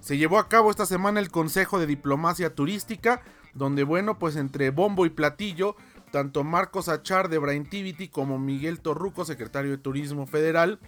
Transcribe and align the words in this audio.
Se 0.00 0.16
llevó 0.16 0.38
a 0.38 0.48
cabo 0.48 0.70
esta 0.70 0.86
semana 0.86 1.20
el 1.20 1.30
Consejo 1.30 1.78
de 1.78 1.86
Diplomacia 1.86 2.54
Turística, 2.54 3.22
donde 3.54 3.84
bueno, 3.84 4.18
pues 4.18 4.36
entre 4.36 4.70
bombo 4.70 5.06
y 5.06 5.10
platillo, 5.10 5.76
tanto 6.10 6.44
Marcos 6.44 6.88
Achar 6.88 7.28
de 7.28 7.38
Braintivity 7.38 8.08
como 8.08 8.38
Miguel 8.38 8.80
Torruco, 8.80 9.24
secretario 9.24 9.72
de 9.72 9.78
Turismo 9.78 10.26
Federal, 10.26 10.78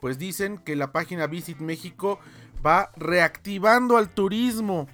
pues 0.00 0.18
dicen 0.18 0.58
que 0.58 0.76
la 0.76 0.92
página 0.92 1.26
Visit 1.26 1.58
México 1.58 2.18
va 2.64 2.90
reactivando 2.96 3.96
al 3.96 4.08
turismo. 4.08 4.86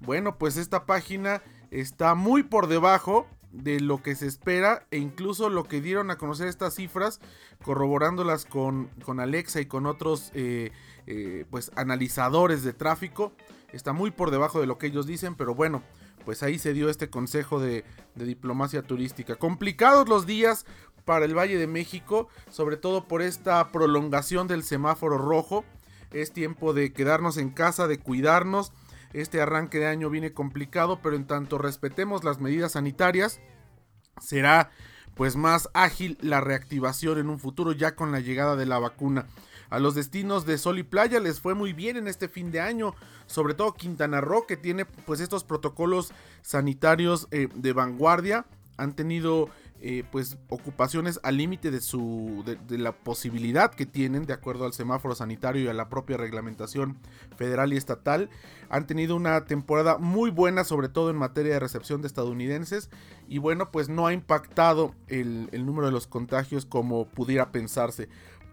Bueno, 0.00 0.36
pues 0.36 0.56
esta 0.56 0.84
página 0.84 1.42
está 1.70 2.14
muy 2.14 2.42
por 2.42 2.66
debajo 2.66 3.26
de 3.52 3.80
lo 3.80 4.02
que 4.02 4.14
se 4.14 4.26
espera 4.26 4.86
e 4.90 4.98
incluso 4.98 5.50
lo 5.50 5.64
que 5.64 5.80
dieron 5.80 6.10
a 6.10 6.16
conocer 6.16 6.48
estas 6.48 6.74
cifras, 6.74 7.20
corroborándolas 7.62 8.44
con, 8.44 8.88
con 9.04 9.20
Alexa 9.20 9.60
y 9.60 9.66
con 9.66 9.86
otros 9.86 10.30
eh, 10.34 10.72
eh, 11.06 11.44
pues 11.50 11.72
analizadores 11.76 12.62
de 12.62 12.72
tráfico, 12.72 13.32
está 13.72 13.92
muy 13.92 14.10
por 14.10 14.30
debajo 14.30 14.60
de 14.60 14.66
lo 14.66 14.78
que 14.78 14.86
ellos 14.86 15.06
dicen, 15.06 15.34
pero 15.34 15.54
bueno, 15.54 15.82
pues 16.24 16.42
ahí 16.42 16.58
se 16.58 16.72
dio 16.72 16.88
este 16.90 17.10
consejo 17.10 17.60
de, 17.60 17.84
de 18.14 18.24
diplomacia 18.24 18.82
turística. 18.82 19.36
Complicados 19.36 20.08
los 20.08 20.26
días 20.26 20.66
para 21.04 21.24
el 21.24 21.36
Valle 21.36 21.58
de 21.58 21.66
México, 21.66 22.28
sobre 22.50 22.76
todo 22.76 23.08
por 23.08 23.22
esta 23.22 23.72
prolongación 23.72 24.46
del 24.46 24.62
semáforo 24.62 25.18
rojo. 25.18 25.64
Es 26.12 26.32
tiempo 26.32 26.72
de 26.72 26.92
quedarnos 26.92 27.36
en 27.36 27.50
casa, 27.50 27.86
de 27.86 27.98
cuidarnos 27.98 28.72
este 29.12 29.40
arranque 29.40 29.78
de 29.78 29.86
año 29.86 30.10
viene 30.10 30.32
complicado, 30.32 31.00
pero 31.02 31.16
en 31.16 31.26
tanto 31.26 31.58
respetemos 31.58 32.24
las 32.24 32.40
medidas 32.40 32.72
sanitarias, 32.72 33.40
será 34.20 34.70
pues 35.14 35.36
más 35.36 35.68
ágil 35.74 36.16
la 36.20 36.40
reactivación 36.40 37.18
en 37.18 37.28
un 37.28 37.38
futuro 37.38 37.72
ya 37.72 37.94
con 37.94 38.12
la 38.12 38.20
llegada 38.20 38.56
de 38.56 38.66
la 38.66 38.78
vacuna. 38.78 39.26
A 39.68 39.78
los 39.78 39.94
destinos 39.94 40.46
de 40.46 40.58
sol 40.58 40.78
y 40.78 40.82
playa 40.82 41.20
les 41.20 41.40
fue 41.40 41.54
muy 41.54 41.72
bien 41.72 41.96
en 41.96 42.08
este 42.08 42.28
fin 42.28 42.50
de 42.50 42.60
año, 42.60 42.94
sobre 43.26 43.54
todo 43.54 43.74
Quintana 43.74 44.20
Roo 44.20 44.46
que 44.46 44.56
tiene 44.56 44.84
pues 44.84 45.20
estos 45.20 45.44
protocolos 45.44 46.12
sanitarios 46.42 47.28
eh, 47.30 47.48
de 47.54 47.72
vanguardia, 47.72 48.46
han 48.76 48.94
tenido 48.96 49.48
eh, 49.82 50.04
pues 50.10 50.36
ocupaciones 50.48 51.20
al 51.22 51.38
límite 51.38 51.70
de 51.70 51.80
su 51.80 52.44
de, 52.44 52.76
la 52.76 52.92
posibilidad 52.92 53.70
que 53.70 53.86
tienen 53.86 54.26
de 54.26 54.34
acuerdo 54.34 54.66
al 54.66 54.74
semáforo 54.74 55.14
sanitario 55.14 55.62
y 55.62 55.68
a 55.68 55.72
la 55.72 55.88
propia 55.88 56.18
reglamentación 56.18 56.98
federal 57.36 57.72
y 57.72 57.78
estatal 57.78 58.28
han 58.68 58.86
tenido 58.86 59.16
una 59.16 59.46
temporada 59.46 59.96
muy 59.96 60.30
buena 60.30 60.64
sobre 60.64 60.90
todo 60.90 61.08
en 61.08 61.16
materia 61.16 61.54
de 61.54 61.60
recepción 61.60 62.02
de 62.02 62.08
estadounidenses 62.08 62.90
y 63.26 63.38
bueno 63.38 63.70
pues 63.70 63.88
no 63.88 64.06
ha 64.06 64.12
impactado 64.12 64.94
el, 65.08 65.48
el 65.52 65.64
número 65.64 65.86
de 65.86 65.92
los 65.92 66.06
contagios 66.06 66.66
como 66.66 67.06
pudiera 67.06 67.50
pensarse 67.50 68.10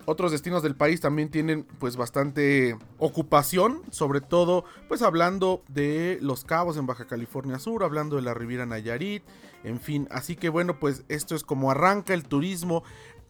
otros 0.07 0.31
destinos 0.31 0.63
del 0.63 0.73
país 0.73 1.01
también 1.01 1.29
tienen 1.29 1.65
pues 1.79 1.97
bastante 1.97 2.77
ocupación, 2.97 3.81
sobre 3.91 4.21
todo 4.21 4.63
pues 4.87 5.01
hablando 5.01 5.63
de 5.67 6.17
Los 6.21 6.45
Cabos 6.45 6.77
en 6.77 6.85
Baja 6.85 7.07
California 7.07 7.59
Sur, 7.59 7.83
hablando 7.83 8.15
de 8.15 8.21
la 8.21 8.33
Riviera 8.33 8.65
Nayarit, 8.65 9.23
en 9.65 9.81
fin, 9.81 10.07
así 10.09 10.37
que 10.37 10.47
bueno, 10.47 10.79
pues 10.79 11.03
esto 11.09 11.35
es 11.35 11.43
como 11.43 11.71
arranca 11.71 12.13
el 12.13 12.23
turismo 12.23 12.83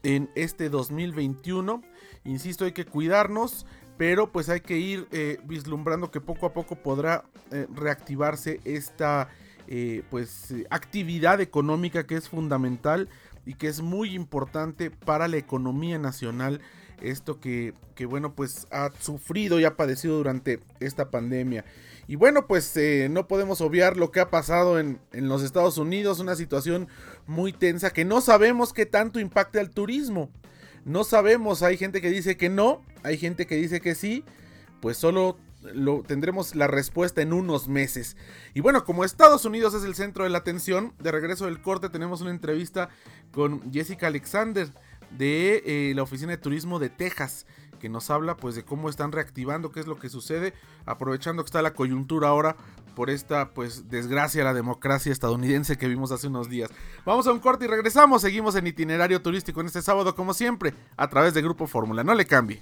en 0.04 0.30
este 0.36 0.70
2021. 0.70 1.82
Insisto, 2.26 2.66
hay 2.66 2.74
que 2.74 2.86
cuidarnos, 2.86 3.66
pero 3.98 4.32
pues 4.32 4.48
hay 4.50 4.62
que 4.62 4.78
ir 4.78 5.08
eh, 5.12 5.40
vislumbrando 5.46 6.12
que 6.12 6.22
poco 6.22 6.46
a 6.46 6.54
poco 6.54 6.76
podrá 6.76 7.26
eh, 7.50 7.66
reactivarse 7.74 8.60
esta 8.66 9.30
eh, 9.68 10.04
pues 10.10 10.54
actividad 10.70 11.42
económica 11.42 12.06
que 12.06 12.16
es 12.16 12.30
fundamental 12.30 13.10
y 13.48 13.54
que 13.54 13.70
es 13.70 13.82
muy 13.82 14.14
importante 14.14 14.92
para 14.92 15.30
la 15.30 15.38
economía 15.38 15.98
nacional. 15.98 16.60
Esto 17.02 17.40
que, 17.40 17.74
que 17.96 18.06
bueno, 18.06 18.36
pues 18.36 18.68
ha 18.72 18.92
sufrido 19.00 19.60
y 19.60 19.64
ha 19.64 19.78
padecido 19.78 20.18
durante 20.18 20.60
esta 20.82 21.10
pandemia. 21.10 21.64
Y 22.08 22.18
bueno, 22.18 22.46
pues 22.46 22.76
eh, 22.76 23.08
no 23.10 23.28
podemos 23.28 23.62
obviar 23.62 23.96
lo 23.96 24.12
que 24.12 24.20
ha 24.20 24.30
pasado 24.30 24.80
en, 24.80 25.00
en, 25.14 25.30
los 25.30 25.44
Estados 25.44 25.78
Unidos, 25.78 26.20
una 26.20 26.36
situación 26.36 26.90
muy 27.26 27.54
tensa 27.54 27.92
que 27.92 28.04
no 28.04 28.20
sabemos 28.20 28.74
qué 28.74 28.86
tanto 28.86 29.20
impacta 29.20 29.62
al 29.62 29.70
turismo. 29.70 30.30
No 30.84 31.06
sabemos, 31.06 31.64
hay 31.64 31.78
gente 31.78 32.02
que 32.02 32.10
dice 32.10 32.36
que 32.36 32.50
no, 32.50 32.84
hay 33.04 33.18
gente 33.18 33.46
que 33.46 33.56
dice 33.56 33.80
que 33.80 33.96
sí, 33.96 34.26
pues 34.82 34.98
solo 34.98 35.38
lo, 35.62 36.04
tendremos 36.04 36.56
la 36.56 36.68
respuesta 36.68 37.22
en 37.22 37.34
unos 37.34 37.68
meses. 37.68 38.18
Y 38.54 38.62
bueno, 38.62 38.84
como 38.84 39.04
Estados 39.04 39.46
Unidos 39.46 39.74
es 39.74 39.84
el 39.84 39.96
centro 39.96 40.24
de 40.24 40.30
la 40.30 40.40
atención, 40.40 40.94
de 41.00 41.12
regreso 41.12 41.46
del 41.46 41.62
corte 41.62 41.90
tenemos 41.90 42.22
una 42.22 42.32
entrevista 42.32 42.90
con 43.32 43.72
Jessica 43.72 44.08
Alexander 44.08 44.70
de 45.12 45.64
eh, 45.66 45.94
la 45.96 46.04
Oficina 46.04 46.32
de 46.32 46.38
Turismo 46.38 46.80
de 46.80 46.90
Texas 46.90 47.46
que 47.78 47.90
nos 47.90 48.10
habla 48.10 48.36
pues 48.36 48.56
de 48.56 48.64
cómo 48.64 48.90
están 48.90 49.12
reactivando, 49.12 49.72
qué 49.72 49.80
es 49.80 49.88
lo 49.88 49.98
que 49.98 50.10
sucede, 50.10 50.54
aprovechando 50.86 51.44
que 51.44 51.48
está 51.48 51.62
la 51.62 51.74
coyuntura 51.74 52.30
ahora 52.30 52.58
por 52.96 53.10
esta 53.10 53.52
pues 53.52 53.90
desgracia 53.90 54.42
a 54.42 54.46
la 54.46 54.54
democracia 54.54 55.12
estadounidense 55.12 55.78
que 55.78 55.88
vimos 55.88 56.12
hace 56.12 56.28
unos 56.28 56.50
días. 56.50 56.70
Vamos 57.06 57.28
a 57.28 57.32
un 57.32 57.40
corte 57.40 57.66
y 57.66 57.68
regresamos, 57.68 58.24
seguimos 58.24 58.56
en 58.56 58.68
itinerario 58.68 59.22
turístico 59.22 59.62
en 59.62 59.68
este 59.68 59.82
sábado 59.82 60.16
como 60.16 60.34
siempre 60.34 60.74
a 60.98 61.08
través 61.08 61.34
de 61.34 61.42
Grupo 61.42 61.68
Fórmula, 61.68 62.04
no 62.04 62.16
le 62.16 62.26
cambie. 62.26 62.62